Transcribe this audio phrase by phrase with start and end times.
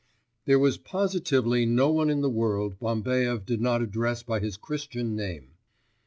[0.45, 5.15] There was positively no one in the world Bambaev did not address by his Christian
[5.15, 5.51] name.